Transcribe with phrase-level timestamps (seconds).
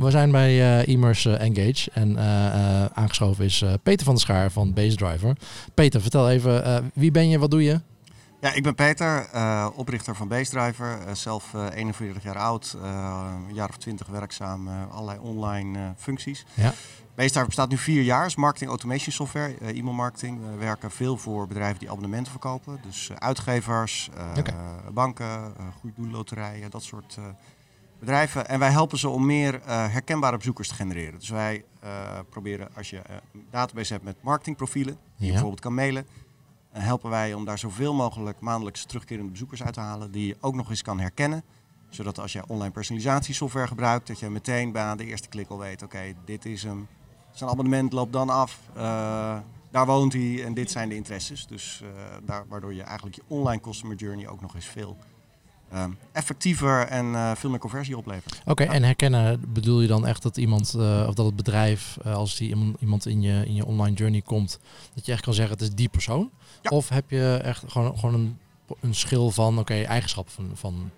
[0.00, 2.18] We zijn bij uh, Immers Engage en
[2.94, 5.36] aangeschoven is Peter van der Schaar van Base Driver.
[5.74, 7.80] Peter, vertel even, wie ben je, wat doe je?
[8.40, 9.28] Ja, ik ben Peter,
[9.74, 11.16] oprichter van Base Driver.
[11.16, 12.76] zelf 41 jaar oud,
[13.48, 16.46] een jaar of 20 werkzaam, allerlei online functies.
[16.54, 16.74] Ja.
[17.14, 20.40] Basedriver bestaat nu vier jaar, is marketing automation software, e-mail marketing.
[20.50, 22.80] We werken veel voor bedrijven die abonnementen verkopen.
[22.86, 24.54] Dus uitgevers, okay.
[24.92, 27.18] banken, goede doelloterijen, dat soort
[28.00, 28.48] bedrijven.
[28.48, 31.18] En wij helpen ze om meer uh, herkenbare bezoekers te genereren.
[31.18, 35.60] Dus wij uh, proberen, als je uh, een database hebt met marketingprofielen, die je bijvoorbeeld
[35.60, 36.06] kan mailen,
[36.70, 40.54] helpen wij om daar zoveel mogelijk maandelijks terugkerende bezoekers uit te halen, die je ook
[40.54, 41.42] nog eens kan herkennen.
[41.88, 45.82] Zodat als je online personalisatiesoftware gebruikt, dat je meteen bij de eerste klik al weet,
[45.82, 46.88] oké, dit is hem.
[47.30, 48.60] Zijn abonnement loopt dan af.
[49.70, 51.46] daar woont hij en dit zijn de interesses.
[51.46, 51.82] Dus
[52.24, 54.96] daar, waardoor je eigenlijk je online customer journey ook nog eens veel
[55.70, 58.42] Ehm, effectiever en uh, veel meer conversie oplevert.
[58.44, 62.14] Oké, en herkennen bedoel je dan echt dat iemand uh, of dat het bedrijf, uh,
[62.14, 64.58] als die iemand in je, in je online journey komt,
[64.94, 66.30] dat je echt kan zeggen het is die persoon?
[66.68, 68.38] Of heb je echt gewoon, gewoon een,
[68.80, 70.90] een schil van oké, okay, eigenschappen van, van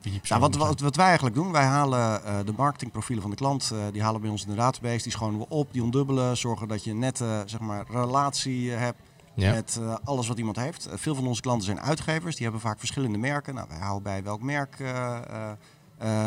[0.00, 3.72] wie nou, wat, wat, wat, wij eigenlijk doen, wij halen de marketingprofielen van de klant,
[3.92, 6.84] die halen bij ons in de database, die schonen we op, die ondubbelen, zorgen dat
[6.84, 8.98] je een nette zeg maar, relatie hebt
[9.34, 10.86] met uh, alles wat iemand heeft.
[10.86, 12.34] Uh, veel van onze klanten zijn uitgevers.
[12.34, 13.54] Die hebben vaak verschillende merken.
[13.54, 15.50] Nou, wij houden bij welk merk uh,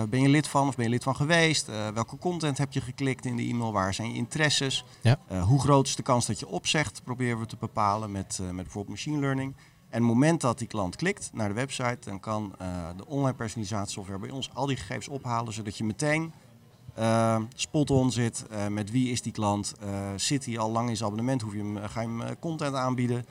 [0.10, 1.68] ben je lid van of ben je lid van geweest?
[1.94, 3.72] welke content heb je geklikt in de e-mail?
[3.72, 4.86] Waar zijn je interesses?
[5.02, 5.20] Ja.
[5.40, 7.04] hoe groot is de kans dat je opzegt?
[7.04, 9.56] Proberen we te bepalen met, met bijvoorbeeld machine learning.
[9.90, 12.56] En het moment dat die klant klikt naar de website, dan kan
[12.98, 16.34] de online personalisatiesoftware bij ons al die gegevens ophalen, zodat je meteen
[17.00, 18.46] uh, spot on zit.
[18.52, 19.74] Uh, met wie is die klant?
[19.84, 21.42] Uh, zit hij al lang in zijn abonnement?
[21.42, 23.26] Hoef je hem, ga je hem content aanbieden?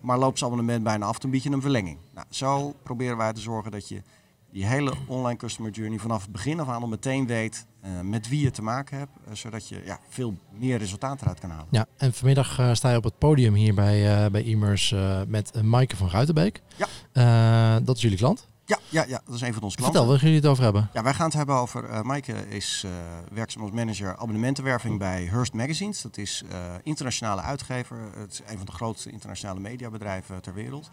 [0.00, 1.98] maar loopt zijn abonnement bijna af, dan bied je een verlenging.
[2.14, 4.02] Nou, zo proberen wij te zorgen dat je
[4.50, 7.66] die hele online customer journey vanaf het begin af aan al meteen weet
[8.02, 9.10] met wie je te maken hebt.
[9.32, 11.66] zodat je ja, veel meer resultaat eruit kan halen.
[11.70, 14.94] Ja, en vanmiddag sta je op het podium hier bij, bij Immers
[15.26, 16.62] met Maaike van Ruitenbeek.
[17.12, 17.80] Ja.
[17.80, 18.46] dat is jullie klant.
[18.64, 19.84] Ja, ja, ja, dat is een van onze klanten.
[19.84, 20.90] Vertel, waar gaan jullie het over hebben?
[20.92, 21.90] Ja, wij gaan het hebben over...
[21.90, 22.92] Uh, Maaike is uh,
[23.32, 26.02] werkzaam als manager abonnementenwerving bij Hearst Magazines.
[26.02, 27.96] Dat is uh, internationale uitgever.
[28.16, 30.88] Het is een van de grootste internationale mediabedrijven ter wereld.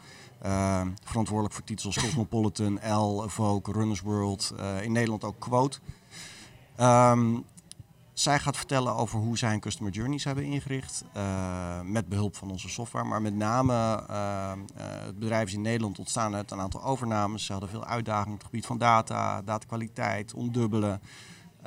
[1.04, 4.54] verantwoordelijk voor titels als Cosmopolitan, Elle, Vogue, Runners World.
[4.82, 5.80] in Nederland ook Quote.
[6.80, 7.46] Um,
[8.20, 11.04] zij gaat vertellen over hoe zij een customer journeys hebben ingericht.
[11.18, 13.06] Uh, met behulp van onze software.
[13.06, 17.46] Maar met name uh, het bedrijf is in Nederland ontstaan uit een aantal overnames.
[17.46, 21.02] Ze hadden veel uitdagingen op het gebied van data, datakwaliteit, ondubbelen.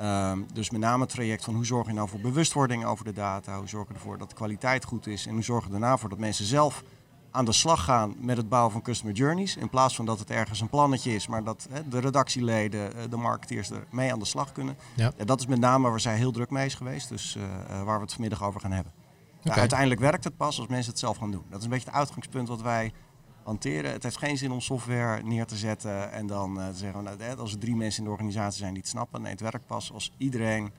[0.01, 3.13] Uh, dus met name het traject van hoe zorg je nou voor bewustwording over de
[3.13, 3.57] data.
[3.57, 5.25] Hoe zorg je ervoor dat de kwaliteit goed is.
[5.25, 6.83] En hoe zorg je daarna voor dat mensen zelf
[7.33, 9.55] aan de slag gaan met het bouwen van customer journeys.
[9.55, 13.03] In plaats van dat het ergens een plannetje is, maar dat hè, de redactieleden, eh,
[13.09, 14.75] de marketeers er mee aan de slag kunnen.
[14.93, 15.11] Ja.
[15.25, 17.09] dat is met name waar zij heel druk mee is geweest.
[17.09, 18.93] Dus uh, waar we het vanmiddag over gaan hebben.
[19.43, 19.57] Okay.
[19.57, 21.43] uiteindelijk werkt het pas als mensen het zelf gaan doen.
[21.49, 22.91] Dat is een beetje het uitgangspunt wat wij
[23.43, 23.91] hanteren.
[23.91, 27.37] Het heeft geen zin om software neer te zetten en dan uh, te zeggen, nou,
[27.37, 29.21] als er drie mensen in de organisatie zijn die het snappen.
[29.21, 30.71] Nee, het werkt pas als iedereen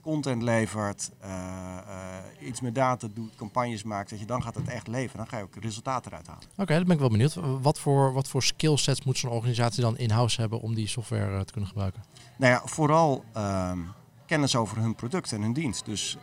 [0.00, 4.68] content levert, uh, uh, iets met data doet, campagnes maakt, dat je dan gaat het
[4.68, 5.16] echt leven.
[5.16, 6.42] Dan ga je ook resultaten eruit halen.
[6.42, 7.34] Oké, okay, dat ben ik wel benieuwd.
[7.62, 11.40] Wat voor, wat voor skillsets moet zo'n organisatie dan in-house hebben om die software uh,
[11.40, 12.02] te kunnen gebruiken?
[12.36, 13.78] Nou ja, vooral ehm,
[14.26, 15.84] kennis over hun product en hun dienst.
[15.84, 16.18] Dus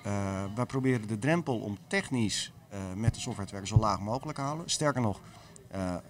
[0.55, 2.51] wij proberen de drempel om technisch
[2.95, 4.69] met de software te werken zo laag mogelijk te houden.
[4.69, 5.19] Sterker nog,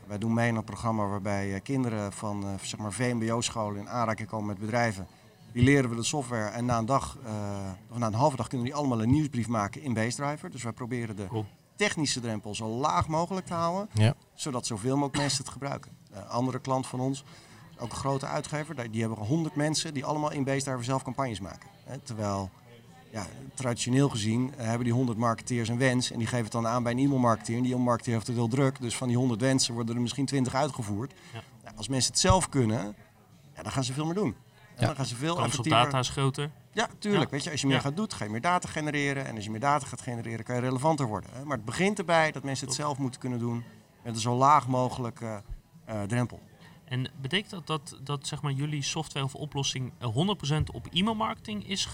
[0.07, 4.47] wij doen mee in een programma waarbij kinderen van zeg maar VMBO-scholen in aanraking komen
[4.47, 5.07] met bedrijven
[5.51, 7.31] die leren we de software en na een dag, uh,
[7.91, 10.51] of na een halve dag kunnen die allemaal een nieuwsbrief maken in Basedriver.
[10.51, 11.27] Dus wij proberen de
[11.75, 14.13] technische drempel zo laag mogelijk te houden, ja.
[14.33, 15.91] zodat zoveel mogelijk mensen het gebruiken.
[16.11, 17.23] Een uh, andere klant van ons,
[17.79, 21.69] ook een grote uitgever, die hebben 100 mensen die allemaal in Basedriver zelf campagnes maken.
[21.83, 22.49] Hè, terwijl
[23.11, 26.83] ja, traditioneel gezien hebben die 100 marketeers een wens en die geven het dan aan
[26.83, 27.55] bij een e-mailmarketeer.
[27.55, 30.25] En die e-mailmarketeer heeft het heel druk, dus van die 100 wensen worden er misschien
[30.25, 31.13] 20 uitgevoerd.
[31.33, 31.41] Ja.
[31.63, 32.95] Nou, als mensen het zelf kunnen,
[33.55, 34.35] ja, dan gaan ze veel meer doen.
[34.79, 34.85] Ja.
[34.85, 36.49] Dan gaan ze veel Kans op data is groter.
[36.73, 37.31] Ja, tuurlijk.
[37.31, 39.25] Weet je, als je meer gaat doen, ga je meer data genereren.
[39.25, 41.29] En als je meer data gaat genereren, kan je relevanter worden.
[41.33, 41.45] Hè?
[41.45, 43.63] Maar het begint erbij dat mensen het zelf moeten kunnen doen
[44.03, 45.41] met een zo laag mogelijke
[45.89, 46.41] uh, drempel.
[46.85, 49.95] En betekent dat dat, dat zeg maar, jullie software of oplossing 100%
[50.73, 51.85] op e-mailmarketing is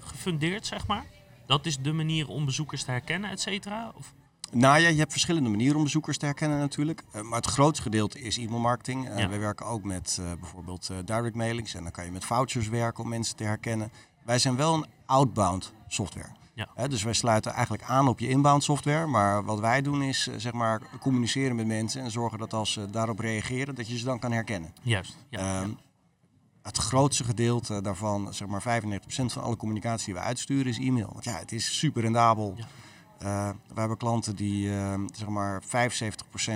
[0.00, 1.04] gefundeerd, zeg maar?
[1.46, 3.92] Dat is de manier om bezoekers te herkennen, et cetera?
[3.94, 4.14] Of?
[4.54, 7.02] Nou ja, je hebt verschillende manieren om bezoekers te herkennen natuurlijk.
[7.14, 9.08] Uh, maar het grootste gedeelte is e-mailmarketing.
[9.08, 11.74] Uh, Wij werken ook met uh, bijvoorbeeld direct mailings.
[11.74, 13.92] En dan kan je met vouchers werken om mensen te herkennen.
[14.24, 16.28] Wij zijn wel een outbound software.
[16.54, 16.88] Ja.
[16.88, 19.06] dus wij sluiten eigenlijk aan op je inbound software.
[19.06, 22.90] Maar wat wij doen is zeg maar communiceren met mensen en zorgen dat als ze
[22.90, 24.72] daarop reageren, dat je ze dan kan herkennen.
[24.82, 25.16] Juist.
[25.28, 25.70] Ja, ehm,
[26.62, 31.10] het grootste gedeelte daarvan, zeg maar 95% van alle communicatie die we uitsturen, is e-mail.
[31.12, 32.56] Want ja, het is super rendabel.
[33.22, 33.48] Ja.
[33.48, 36.54] Eh, we hebben klanten die uh, zeg maar 75% uh,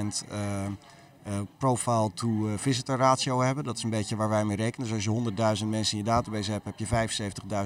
[1.26, 3.64] uh, profile to visitor ratio hebben.
[3.64, 4.88] Dat is een beetje waar wij mee rekenen.
[4.88, 6.86] Dus als je 100.000 mensen in je database hebt, heb je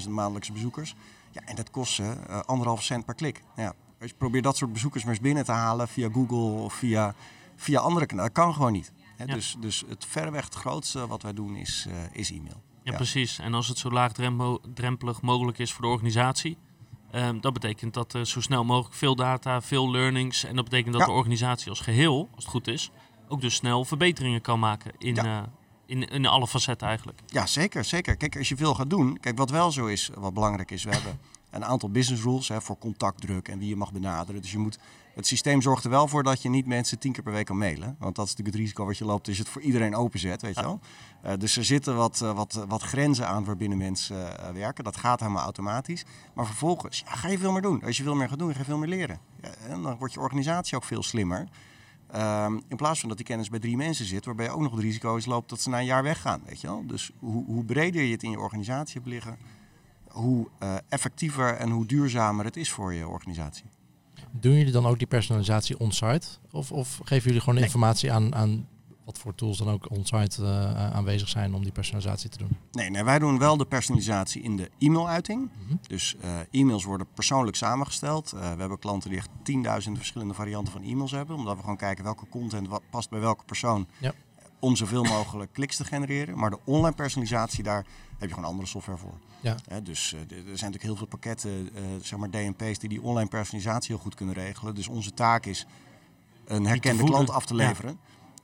[0.03, 0.95] 75.000 maandelijkse bezoekers.
[1.31, 2.15] Ja, en dat kost ze
[2.47, 3.43] anderhalf cent per klik.
[3.57, 6.75] Ja, als je probeert dat soort bezoekers maar eens binnen te halen via Google of
[6.75, 7.15] via,
[7.57, 8.93] via andere kanalen, dat kan gewoon niet.
[9.17, 9.25] Hè?
[9.25, 9.35] Ja.
[9.35, 12.63] Dus, dus het verreweg het grootste wat wij doen is, is e-mail.
[12.83, 13.39] Ja, precies.
[13.39, 16.57] En als het zo laagdrempelig mogelijk is voor de organisatie,
[17.15, 20.45] um, dat betekent dat er zo snel mogelijk veel data, veel learnings.
[20.45, 21.07] En dat betekent dat Ja.
[21.07, 22.91] de organisatie als geheel, als het goed is,
[23.29, 25.25] ook dus snel verbeteringen kan maken in, Ja.
[25.43, 25.49] eh,
[25.87, 27.21] in, in alle facetten eigenlijk.
[27.27, 28.17] Ja, zeker, zeker.
[28.17, 30.91] Kijk, als je veel gaat doen, kijk, wat wel zo is, wat belangrijk is, we
[30.91, 31.19] hebben
[31.51, 34.41] een aantal business rules hè, voor contactdruk en wie je mag benaderen.
[34.41, 34.79] Dus je moet,
[35.15, 37.59] het systeem zorgt er wel voor dat je niet mensen tien keer per week kan
[37.59, 37.97] mailen.
[37.99, 40.55] Want dat is natuurlijk het risico wat je loopt je het voor iedereen openzet, weet
[40.55, 40.81] je wel.
[41.23, 44.85] Eh, dus er zitten wat, eh, wat, wat grenzen aan waarbinnen mensen eh, werken.
[44.85, 46.05] Dat gaat helemaal automatisch.
[46.35, 47.83] Maar vervolgens ja, ga je veel meer doen.
[47.83, 49.21] Als je veel meer gaat doen, ga je veel meer leren.
[49.43, 51.49] Ja, en dan wordt je organisatie ook veel slimmer.
[52.13, 54.73] Ehm, in plaats van dat die kennis bij drie mensen zit, waarbij je ook nog
[54.73, 56.43] het risico is loopt dat ze na een jaar weggaan.
[56.47, 56.87] Weet je wel?
[56.87, 59.39] Dus hoe, hoe breder je het in je organisatie hebt liggen,
[60.09, 63.65] hoe eh, effectiever en hoe duurzamer het is voor je organisatie.
[64.33, 66.27] Doen jullie dan ook die personalisatie on-site?
[66.51, 67.65] Of, of geven jullie gewoon Nee.
[67.65, 68.67] informatie aan, aan
[69.05, 72.57] wat voor tools dan ook on-site eh, aanwezig zijn om die personalisatie te doen?
[72.73, 75.51] Nee, nee, wij doen wel de personalisatie in de e-mailuiting.
[75.65, 75.77] Mhm.
[75.87, 78.33] Dus eh, e-mails worden persoonlijk samengesteld.
[78.33, 81.37] Eh, we hebben klanten die echt tienduizenden verschillende varianten van e-mails hebben.
[81.37, 83.87] Omdat we gewoon kijken welke content wat past bij welke persoon.
[83.99, 84.13] Ja.
[84.61, 86.39] Om zoveel mogelijk kliks te genereren.
[86.39, 87.85] Maar de online personalisatie, daar
[88.19, 89.19] heb je gewoon andere software voor.
[89.41, 89.57] Ja.
[89.83, 93.29] Dus eh, er zijn natuurlijk heel veel pakketten, eh, zeg maar DNP's, die die online
[93.29, 94.75] personalisatie heel goed kunnen regelen.
[94.75, 95.67] Dus onze taak is
[96.45, 97.99] een herkende klant af te leveren.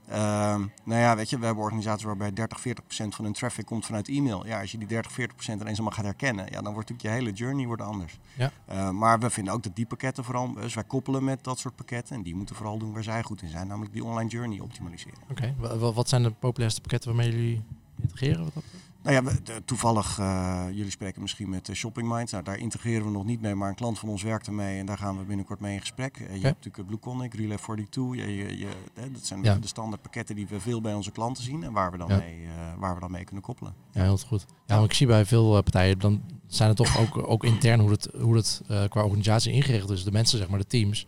[0.09, 3.67] Ehm, nou ja, weet je, we hebben organisaties waarbij 30, 40 procent van hun traffic
[3.67, 4.47] komt vanuit e-mail.
[4.47, 7.03] Ja, als je die 30, 40 procent ineens allemaal gaat herkennen, ja, dan wordt natuurlijk
[7.19, 8.19] je hele journey wordt anders.
[8.37, 8.51] Ja.
[8.65, 11.77] Eh, maar we vinden ook dat die pakketten vooral, dus wij koppelen met dat soort
[11.77, 14.61] pakketten en die moeten vooral doen waar zij goed in zijn, namelijk die online journey
[14.61, 15.19] optimaliseren.
[15.31, 17.63] Oké, Wa- wa- wat zijn de populairste pakketten waarmee jullie
[18.03, 18.45] integreren?
[18.45, 18.85] Wat dat betreft?
[19.07, 22.33] Nou ja, we- toevallig, eh, jullie spreken misschien met eh, Shopping Minds.
[22.33, 24.87] Nou, daar integreren we nog niet mee, maar een klant van ons werkt ermee en
[24.87, 26.17] daar gaan we binnenkort mee in gesprek.
[26.17, 28.03] Eh, je hebt natuurlijk Blueconic, Relay 42.
[28.27, 29.55] Je, je, je, hè, dat zijn Ja.
[29.55, 32.17] de standaard pakketten die we veel bij onze klanten zien en waar we dan, Ja.
[32.17, 32.47] mee,
[32.79, 33.75] waar we dan mee kunnen koppelen.
[33.93, 34.45] Ja, heel goed.
[34.67, 38.09] Ja, ik zie bij veel partijen, dan zijn het toch ook, ook intern hoe het,
[38.21, 40.05] hoe het qua organisatie ingericht is.
[40.05, 41.07] De mensen, zeg maar, de teams.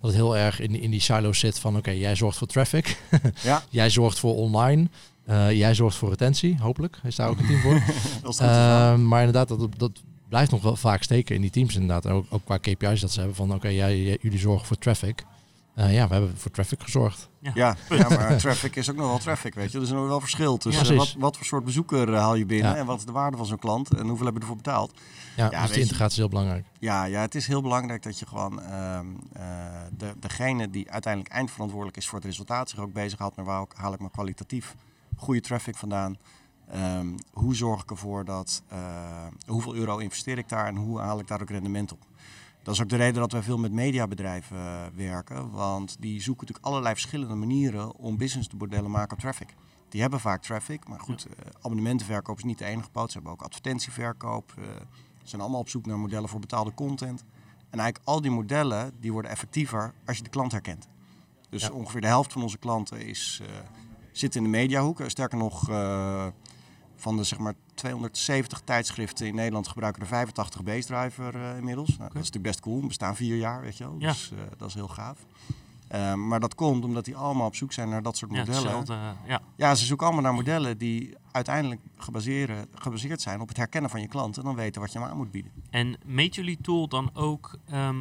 [0.00, 2.46] Dat het heel erg in, die- in die silo's zit van, oké, jij zorgt voor
[2.46, 3.02] traffic.
[3.42, 3.62] Ja.
[3.70, 4.88] jij zorgt voor online.
[5.28, 6.98] Eh, jij zorgt voor retentie, hopelijk.
[7.02, 7.80] Is daar ook een team voor.
[8.38, 12.04] Eh, maar inderdaad, dat, dat blijft nog wel vaak steken in die teams inderdaad.
[12.04, 15.24] En ook, ook qua KPI's dat ze hebben van, oké, jij- jullie zorgen voor traffic.
[15.74, 17.28] Eh, ja, we hebben voor traffic gezorgd.
[17.40, 17.50] ja,
[17.88, 19.78] ja, maar traffic is ook nog wel traffic, weet je.
[19.78, 22.70] Er is nog wel verschil tussen Ja, wat, wat voor soort bezoeker haal je binnen
[22.72, 22.76] Ja.
[22.76, 24.92] en wat is de waarde van zo'n klant en hoeveel heb je ervoor betaald.
[25.36, 26.64] Ja, Ja, dus je- integratie is heel belangrijk.
[26.78, 29.42] Ja, ja, het is heel belangrijk dat je gewoon ehm, eh,
[29.98, 33.74] de, degene die uiteindelijk eindverantwoordelijk is voor het resultaat zich ook bezighoudt met waar ook-
[33.76, 34.74] haal ik maar kwalitatief
[35.18, 36.16] goede traffic vandaan.
[36.68, 41.18] Ehm, hoe zorg ik ervoor dat, eh, hoeveel euro investeer ik daar en hoe haal
[41.18, 42.06] ik daar ook rendement op?
[42.62, 46.46] Dat is ook de reden dat wij veel met mediabedrijven eh, werken, want die zoeken
[46.46, 49.54] natuurlijk allerlei verschillende manieren om businessmodellen te maken op traffic.
[49.88, 53.08] Die hebben vaak traffic, maar goed, eh, abonnementenverkoop is niet de enige poot.
[53.10, 54.52] Ze hebben ook advertentieverkoop.
[55.22, 57.24] ze zijn allemaal op zoek naar modellen voor betaalde content.
[57.70, 60.88] En eigenlijk al die modellen die worden effectiever als je de klant herkent.
[61.50, 61.70] Dus Ja.
[61.70, 63.42] ongeveer de helft van onze klanten is,
[64.18, 65.02] zit in de mediahoek.
[65.06, 66.26] Sterker nog, eh,
[66.96, 71.88] van de zeg maar 270 tijdschriften in Nederland gebruiken er 85 Base-driver eh, inmiddels.
[71.88, 72.80] Nou, Dat is natuurlijk best cool.
[72.80, 73.94] We bestaan vier jaar, weet je wel.
[73.98, 74.08] Ja.
[74.08, 75.18] Dus eh, dat is heel gaaf.
[76.16, 78.84] Maar dat komt omdat die allemaal op zoek zijn naar dat soort Ja, modellen.
[79.26, 79.40] ja.
[79.56, 81.80] Ja, ze zoeken allemaal naar modellen die uiteindelijk
[82.78, 85.16] gebaseerd zijn op het herkennen van je klant en dan weten wat je hem aan
[85.16, 85.52] moet bieden.
[85.70, 87.98] En meet jullie tool dan ook ehm,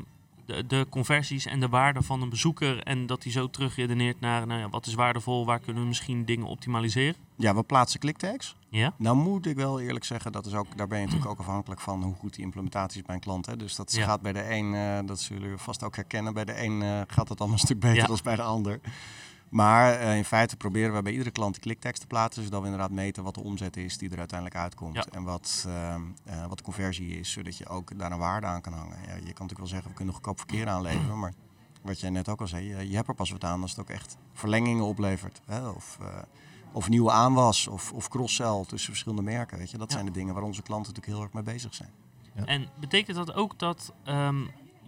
[0.48, 4.48] de, de conversies en de waarde van een bezoeker en dat hij zo terugredeneert naar
[4.48, 7.16] nou ja, wat is waardevol, waar kunnen we misschien dingen optimaliseren?
[7.36, 8.56] Ja, we plaatsen clicktags.
[8.70, 8.94] Ja?
[8.98, 11.82] Nou moet ik wel eerlijk zeggen, dat is ook, daar ben je natuurlijk ook afhankelijk
[11.82, 13.46] van hoe goed die implementatie is bij een klant.
[13.46, 13.58] Hè.
[13.58, 14.06] Dus dat Ja.
[14.06, 17.02] gaat bij de een, eh, dat zullen jullie vast ook herkennen, bij de een eh,
[17.08, 18.06] gaat het allemaal een stuk beter Ja.
[18.08, 18.80] dan bij de ander.
[19.50, 22.66] Maar eh, in feite proberen we bij iedere klant die clicktekst te plaatsen, zodat we
[22.66, 24.96] inderdaad meten wat de omzet is die er uiteindelijk uitkomt.
[24.96, 25.06] Ja.
[25.12, 28.62] En wat, ehm, eh, wat de conversie is, zodat je ook daar een waarde aan
[28.62, 28.98] kan hangen.
[29.06, 31.34] Ja, je kan natuurlijk wel zeggen, we kunnen goedkoop verkeer aanleveren, maar
[31.82, 33.80] wat jij net ook al zei, je, je hebt er pas wat aan als het
[33.80, 35.42] ook echt verlengingen oplevert.
[35.46, 35.68] Hè?
[35.70, 36.08] Of, eh,
[36.72, 39.58] of nieuwe aanwas of, of cross-sell tussen verschillende merken.
[39.58, 39.78] Weet je?
[39.78, 39.94] Dat Ja.
[39.94, 41.90] zijn de dingen waar onze klanten natuurlijk heel erg mee bezig zijn.
[42.36, 42.46] Ja.
[42.46, 44.46] En betekent dat ook dat ehm,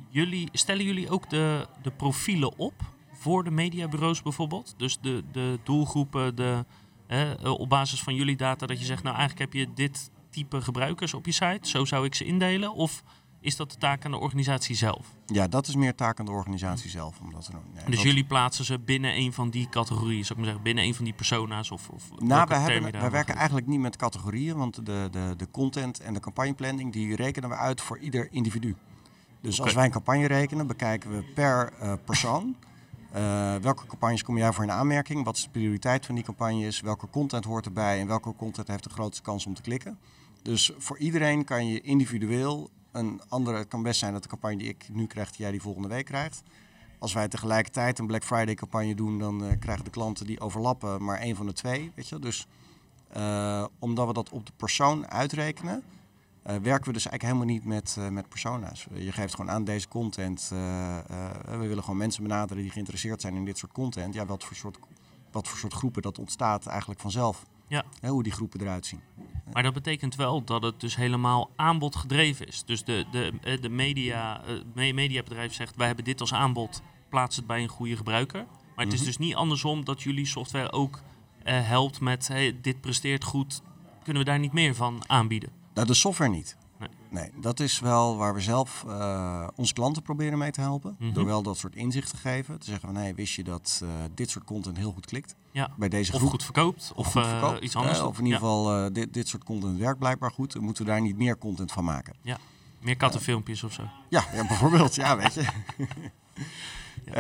[0.10, 2.74] jullie, stellen jullie ook de, de profielen op
[3.20, 4.74] voor de mediabureaus bijvoorbeeld?
[4.78, 6.66] Dus de, de doelgroepen, de,
[7.08, 10.62] eh, op basis van jullie data dat je zegt, nou eigenlijk heb je dit type
[10.62, 12.74] gebruikers op je site, zo zou ik ze indelen?
[12.74, 13.04] Of
[13.42, 15.08] is dat de taak aan de organisatie zelf?
[15.26, 17.20] Ja, dat is meer taak aan de organisatie zelf.
[17.22, 20.36] Omdat er, nee, dus dat- jullie plaatsen ze binnen een van die categorieën, zou ik
[20.36, 21.72] maar zeggen, binnen een van die persona's?
[21.72, 25.48] Of, of Nou, je hebben, wil werken eigenlijk niet met categorieën, want de, de, de
[25.52, 28.76] content en de campagneplanning die rekenen we uit voor ieder individu.
[29.42, 32.56] Dus als wij een campagne rekenen, bekijken we per eh, persoon.
[33.12, 35.24] Eh, welke campagnes kom jij voor in aanmerking?
[35.24, 36.82] Wat is de prioriteit van die campagnes?
[36.82, 39.98] Welke content hoort erbij en welke content heeft de grootste kans om te klikken?
[40.42, 43.58] Dus voor iedereen kan je individueel een andere.
[43.58, 46.06] Het kan best zijn dat de campagne die ik nu krijg, jij die volgende week
[46.06, 46.44] krijgt.
[47.00, 51.04] Als wij tegelijkertijd een Black Friday campagne doen, dan eh, krijgen de klanten die overlappen
[51.04, 51.92] maar één van de twee.
[51.96, 52.20] Weet je?
[52.20, 52.48] Dus
[53.10, 55.84] eh, omdat we dat op de persoon uitrekenen,
[56.62, 58.88] werken we dus eigenlijk helemaal niet met, eh, met persona's.
[58.94, 60.50] Je geeft gewoon aan deze content.
[60.54, 61.06] eh, eh,
[61.46, 64.14] we willen gewoon mensen benaderen die geïnteresseerd zijn in dit soort content.
[64.14, 64.78] Ja, wat voor soort,
[65.32, 67.46] wat voor soort groepen dat ontstaat eigenlijk vanzelf.
[67.68, 67.84] Ja.
[68.02, 69.02] Hè, hoe die groepen eruit zien.
[69.54, 72.64] Maar dat betekent wel dat het dus helemaal aanbodgedreven is.
[72.66, 76.82] Dus de, de, eh, de media, eh, me- mediabedrijf zegt, wij hebben dit als aanbod,
[77.10, 78.46] plaats het bij een goede gebruiker.
[78.76, 79.08] Maar het is Mhm.
[79.10, 81.00] dus niet andersom dat jullie software ook
[81.44, 83.62] eh, helpt met, hey, dit presteert goed,
[84.04, 85.50] kunnen we daar niet meer van aanbieden?
[85.80, 86.56] Nou, de software niet.
[86.80, 86.90] Nee.
[87.10, 90.96] Nee, dat is wel waar we zelf eh, onze klanten proberen mee te helpen.
[91.00, 91.14] Mhm.
[91.14, 92.60] Door wel dat soort inzicht te geven.
[92.60, 95.36] Te zeggen van, hey, wist je dat eh, dit soort content heel goed klikt?
[95.52, 95.70] Ja.
[95.78, 96.30] Bij deze Of groep.
[96.32, 98.02] goed verkoopt, of, goed eh, iets anders.
[98.02, 100.54] Of in ieder Ja, geval, dit, dit soort content werkt blijkbaar goed.
[100.54, 102.16] Dan moeten we daar niet meer content van maken.
[102.80, 103.84] Meer kattenfilmpjes of zo.
[104.10, 104.96] Ja, ja bijvoorbeeld.
[104.96, 105.46] ja, weet je.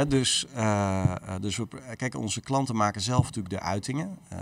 [0.08, 4.18] Dus, eh, eh, dus we, kijk, onze klanten maken zelf natuurlijk de uitingen.
[4.28, 4.38] Eh,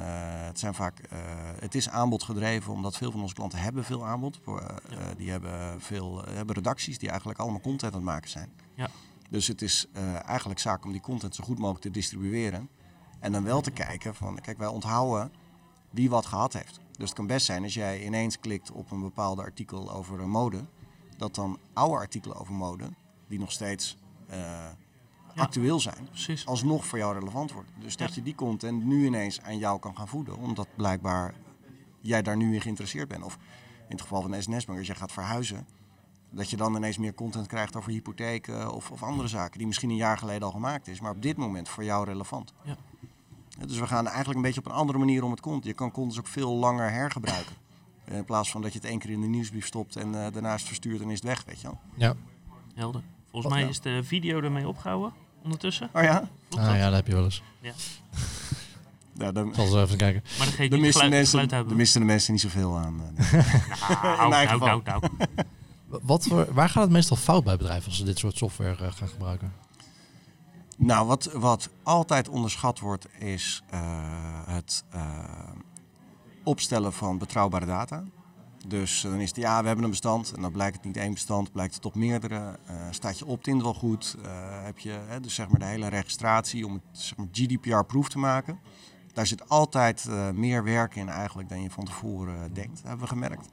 [0.45, 1.19] het, zijn vaak, eh,
[1.59, 4.39] het is aanbodgedreven, omdat veel van onze klanten hebben veel aanbod.
[5.17, 8.51] Die hebben, veel, hebben redacties die eigenlijk allemaal content aan het maken zijn.
[8.73, 8.89] Ja.
[9.29, 9.87] Dus het is
[10.25, 12.69] eigenlijk zaak om die content zo goed mogelijk te distribueren.
[13.19, 15.31] En dan wel te kijken van, kijk, wij onthouden
[15.89, 16.79] wie wat gehad heeft.
[16.91, 20.65] Dus het kan best zijn als jij ineens klikt op een bepaalde artikel over mode,
[21.17, 22.89] dat dan oude artikelen over mode,
[23.27, 23.97] die nog steeds
[25.37, 25.43] Ja.
[25.43, 26.45] actueel zijn, Precies.
[26.45, 27.71] alsnog voor jou relevant worden.
[27.79, 31.33] Dus dat je die content nu ineens aan jou kan gaan voeden, omdat blijkbaar
[32.01, 33.23] jij daar nu in geïnteresseerd bent.
[33.23, 33.37] Of
[33.79, 35.67] in het geval van de SNS-bank, als jij gaat verhuizen,
[36.29, 39.89] dat je dan ineens meer content krijgt over hypotheken of, of andere zaken die misschien
[39.89, 42.53] een jaar geleden al gemaakt is, maar op dit moment voor jou relevant.
[42.63, 42.77] Ja.
[43.67, 45.65] Dus we gaan eigenlijk een beetje op een andere manier om het content.
[45.65, 47.55] Je kan content ook veel langer hergebruiken.
[48.05, 50.53] In plaats van dat je het één keer in de nieuwsbrief stopt en eh, daarna
[50.53, 51.79] is het verstuurd en is het weg, weet je wel.
[51.95, 52.15] Ja.
[52.73, 53.03] Helder.
[53.31, 55.13] Volgens Wat mij is de video ermee opgehouden
[55.47, 55.89] ondertussen.
[55.93, 56.17] Oh ja?
[56.49, 56.77] Klopt Ah, dat?
[56.79, 57.41] ja, dat heb je wel eens.
[59.13, 60.23] Ja, dan, Ik zal zo even kijken.
[60.37, 63.01] Maar dan mensen, geluid de misten de mensen niet zoveel aan.
[63.15, 63.31] eh.
[64.29, 65.01] Nou, nou, nou, nou.
[65.87, 68.91] Wat voor, waar gaat het meestal fout bij bedrijven als ze dit soort software eh,
[68.91, 69.53] gaan gebruiken?
[70.77, 73.79] Nou, wat, wat altijd onderschat wordt, is eh,
[74.47, 75.19] het eh,
[76.43, 78.03] opstellen van betrouwbare data.
[78.67, 80.97] Dus eh, dan is het, ja, we hebben een bestand en dan blijkt het niet
[80.97, 82.59] één bestand, blijkt het op meerdere.
[82.65, 84.15] Eh, staat je opt-in wel goed?
[84.23, 84.29] Eh,
[84.63, 88.19] heb je hè, dus zeg maar de hele registratie om het zeg maar, GDPR-proof te
[88.19, 88.59] maken?
[89.13, 93.49] Daar zit altijd meer werk in eigenlijk dan je van tevoren denkt, hebben we gemerkt.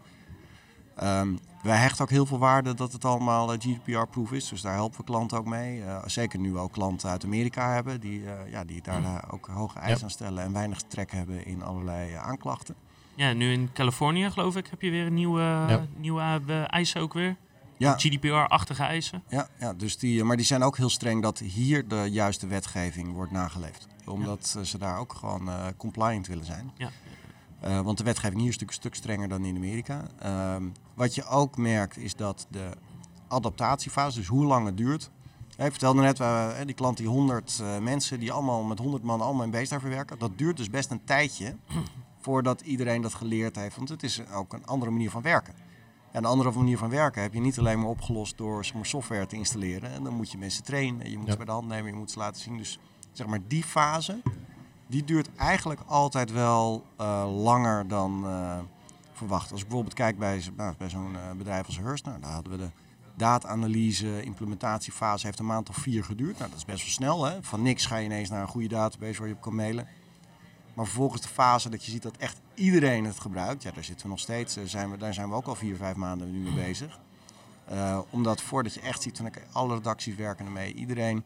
[0.97, 4.49] Ehm, wij hechten ook heel veel waarde dat het allemaal GDPR-proof is.
[4.49, 5.83] Dus daar helpen we klanten ook mee.
[6.05, 10.05] Zeker nu we ook klanten uit Amerika hebben die, ja, die daar ook hoge eisen
[10.05, 12.75] aan stellen en weinig trek hebben in allerlei aanklachten.
[13.17, 15.87] Ja, nu in Californië geloof ik heb je weer een nieuwe, Ja.
[15.97, 17.37] nieuwe eh, eisen ook weer.
[17.77, 19.23] Ja, GDPR-achtige eisen.
[19.29, 23.13] ja, ja dus die, maar die zijn ook heel streng dat hier de juiste wetgeving
[23.13, 23.87] wordt nageleefd.
[24.07, 26.71] Omdat eh, ze daar ook gewoon eh, compliant willen zijn.
[26.77, 26.89] Ja.
[27.61, 30.03] Eh, want de wetgeving hier is natuurlijk een stuk strenger dan in Amerika.
[30.19, 30.63] Ehm,
[30.95, 32.71] wat je ook merkt is dat de
[33.29, 35.11] adaptatiefase, dus hoe lang het duurt.
[35.57, 39.21] Ik vertelde net, eh, die klant die 100 eh, mensen die allemaal met 100 man
[39.21, 40.19] allemaal in Beestar verwerken.
[40.19, 41.57] Dat duurt dus best een tijdje
[42.25, 43.77] voordat iedereen dat geleerd heeft.
[43.77, 45.55] Want het is ook een andere manier van werken.
[46.13, 48.87] En een andere manier van werken heb je niet alleen maar opgelost door zeg maar,
[48.87, 49.91] software te installeren.
[49.91, 51.31] En dan moet je mensen trainen, je moet Ja.
[51.33, 52.57] ze bij de hand nemen, je moet ze laten zien.
[52.57, 52.79] Dus
[53.13, 54.21] zeg maar die fase,
[54.87, 58.59] die duurt eigenlijk altijd wel eh, langer dan eh,
[59.13, 59.51] verwacht.
[59.51, 62.53] Als ik bijvoorbeeld kijk bij, nou, bij zo'n eh, bedrijf als Hearst, nou, daar hadden
[62.53, 62.71] we de
[63.17, 66.39] data-analyse, implementatiefase heeft een maand of vier geduurd.
[66.39, 67.25] Nou, dat is best wel snel.
[67.25, 67.43] Hè?
[67.43, 69.87] Van niks ga je ineens naar een goede database waar je op kan mailen.
[70.75, 73.63] Maar vervolgens de fase dat je ziet dat echt iedereen het gebruikt.
[73.63, 74.57] Ja, daar zitten we nog steeds.
[74.57, 76.99] eh, Zijn we, daar zijn we ook al vier, vijf maanden nu mee bezig.
[77.65, 80.75] Eh, omdat voordat je echt ziet van alle redacties werken ermee.
[80.75, 81.23] Iedereen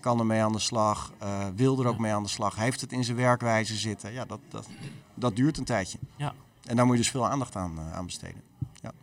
[0.00, 1.12] kan ermee aan de slag.
[1.18, 2.00] eh, wil er ook Ja.
[2.00, 2.56] mee aan de slag.
[2.56, 4.12] Heeft het in zijn werkwijze zitten.
[4.12, 4.68] Ja, dat, dat,
[5.14, 5.98] dat duurt een tijdje.
[6.16, 6.34] Ja.
[6.64, 8.42] En daar moet je dus veel aandacht aan, aan besteden.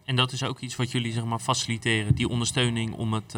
[0.04, 3.36] En dat is ook iets wat jullie zeg maar, faciliteren, die ondersteuning om het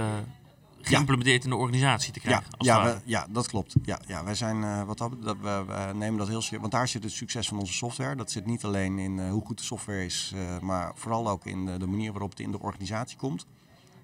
[0.88, 2.58] geïmplementeerd in de organisatie te Ja, krijgen.
[2.58, 3.76] als ja, we- ja, dat klopt.
[3.84, 6.62] Ja, ja, wij zijn eh, wat dat, dat we, we nemen dat heel serieus.
[6.62, 8.16] Want daar zit het succes van onze software.
[8.16, 11.46] Dat zit niet alleen in eh, hoe goed de software is, eh, maar vooral ook
[11.46, 13.46] in de, de manier waarop het in de organisatie komt.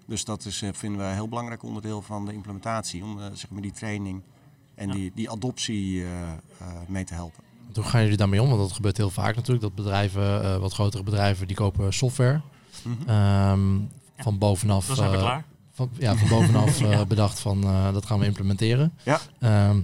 [0.05, 3.03] Dus dat is, eh, vinden we een heel belangrijk onderdeel van de implementatie.
[3.03, 4.21] Om zeg maar die training
[4.75, 4.93] en Ja.
[4.93, 6.35] die, die adoptie eh, eh,
[6.87, 7.43] mee te helpen.
[7.73, 8.47] Hoe gaan jullie daarmee om?
[8.47, 9.61] Want dat gebeurt heel vaak natuurlijk.
[9.61, 12.41] Dat bedrijven, eh, wat grotere bedrijven, die kopen software.
[12.83, 13.09] Mhm.
[13.09, 13.75] Ehm,
[14.15, 14.23] Ja.
[14.23, 15.43] Van bovenaf, Dan zijn we eh, klaar.
[15.87, 17.05] Van, ja, van bovenaf eh, Ja.
[17.05, 18.93] bedacht van eh, dat gaan we implementeren.
[19.03, 19.19] Ja.
[19.39, 19.81] Ehm,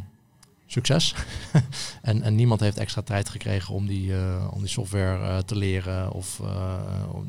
[0.65, 1.15] succes.
[2.01, 5.55] en, en niemand heeft extra tijd gekregen om die, eh, om die software eh, te
[5.55, 6.11] leren.
[6.11, 6.73] Of eh,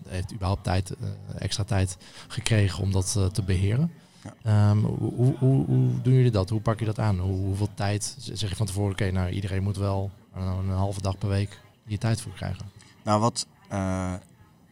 [0.08, 0.94] heeft überhaupt tijd,
[1.38, 1.96] extra tijd
[2.28, 3.92] gekregen om dat te beheren.
[4.24, 4.34] Ja.
[4.42, 5.66] Ehm, hoe, hoe,
[6.02, 6.50] doen jullie dat?
[6.50, 7.18] Hoe pak je dat aan?
[7.18, 8.92] Hoe, hoeveel tijd zeg je van tevoren?
[8.92, 12.66] Oké, nou iedereen moet wel een halve dag per week hier tijd voor krijgen.
[13.04, 14.14] Nou, wat eh,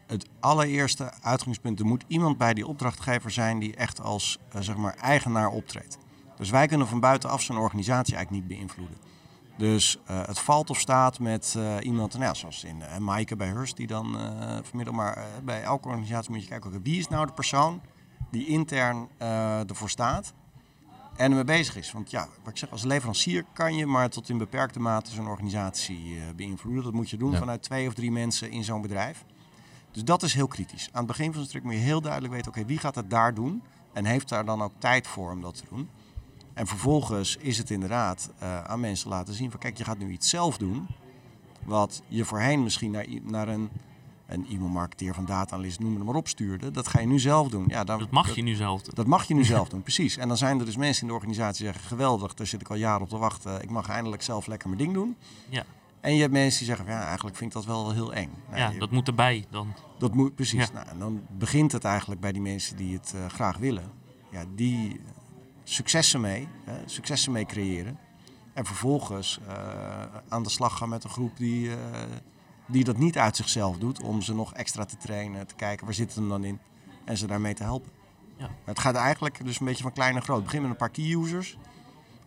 [0.07, 4.77] het allereerste uitgangspunt, er moet iemand bij die opdrachtgever zijn die echt als eh, zeg
[4.77, 5.99] maar eigenaar optreedt.
[6.37, 8.97] Dus wij kunnen van buitenaf zo'n organisatie eigenlijk niet beïnvloeden.
[9.57, 13.37] Dus eh, het valt of staat met eh, iemand, nou, ja, zoals in uh, Maaike
[13.37, 14.19] bij Hurst, die dan
[14.63, 14.97] vermiddelt.
[14.97, 17.81] Maar bij elke organisatie moet je kijken, wie is nou de persoon
[18.31, 19.09] die intern
[19.69, 20.33] ervoor staat
[21.17, 21.93] en ermee bezig is.
[21.93, 25.29] Want ja, wat ik zeg, als leverancier kan je maar tot in beperkte mate zo'n
[25.29, 26.85] organisatie beïnvloeden.
[26.85, 27.39] Dat moet je doen Ja.
[27.39, 29.25] vanuit twee of drie mensen in zo'n bedrijf.
[29.97, 30.89] Dus dat is heel kritisch.
[30.93, 33.11] Aan het begin van zo'n traject moet je heel duidelijk weten, oké, wie gaat het
[33.11, 33.63] daar doen?
[33.93, 35.89] En heeft daar dan ook tijd voor om dat te doen?
[36.55, 40.11] En vervolgens is het inderdaad eh, aan mensen laten zien van, kijk, je gaat nu
[40.11, 40.87] iets zelf doen.
[41.65, 43.71] Wat je voorheen misschien naar, naar een,
[44.27, 46.71] een e-mailmarketeer van data-analyst, noem het maar op, stuurde.
[46.71, 47.65] Dat ga je nu zelf doen.
[47.69, 48.95] Ja, dan, Dat mag je nu zelf doen.
[48.95, 50.17] dat mag je nu zelf doen, precies.
[50.17, 52.69] En dan zijn er dus mensen in de organisatie die zeggen: geweldig, daar zit ik
[52.69, 53.63] al jaren op te wachten.
[53.63, 55.17] Ik mag eindelijk zelf lekker mijn ding doen.
[55.49, 55.65] Ja.
[56.07, 58.31] En je hebt mensen die zeggen: van, ja, eigenlijk vind ik dat wel heel eng.
[58.47, 59.75] Nou, Ja, je- dat moet erbij dan.
[59.99, 60.67] dat moet precies.
[60.67, 60.73] Ja.
[60.73, 63.91] Nou, en dan begint het eigenlijk bij die mensen die het eh, graag willen.
[64.31, 65.01] Ja, die
[65.65, 67.99] successen mee, hè, successen mee creëren.
[68.53, 71.77] En vervolgens eh, aan de slag gaan met een groep die, eh,
[72.67, 74.03] die dat niet uit zichzelf doet.
[74.03, 76.59] Om ze nog extra te trainen, te kijken waar zit het hem dan in.
[77.05, 77.91] En ze daarmee te helpen.
[78.37, 78.47] Ja.
[78.47, 80.45] Maar Het gaat eigenlijk dus een beetje van klein naar groot.
[80.45, 81.59] Begin met een paar key users.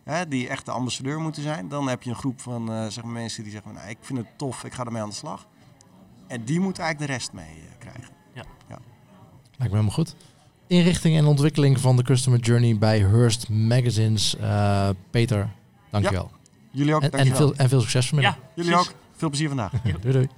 [0.10, 1.68] Hè, die echt de ambassadeur moeten zijn.
[1.68, 3.98] Dan heb je een groep van eh, zeg maar mensen die zeggen: van, nou, Ik
[4.02, 5.48] vind het tof, ik ga ermee aan de slag.
[6.28, 8.18] En die moeten eigenlijk de rest mee eh, krijgen.
[9.58, 10.16] Lijkt me helemaal goed.
[10.68, 14.36] Inrichting en ontwikkeling van de Customer Journey bij Hearst Magazines.
[14.38, 15.50] Eh, Peter,
[15.90, 16.32] dankjewel.
[16.72, 17.48] Jullie ook, En, en, dankjewel.
[17.48, 18.36] veel, en veel succes vanmiddag.
[18.36, 18.94] Ja, Jullie ook.
[19.16, 19.72] Veel plezier vandaag.
[20.02, 20.30] Doei doei.